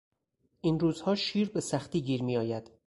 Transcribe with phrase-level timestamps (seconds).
[0.61, 2.71] این روزها شیر به سختی گیر میآید.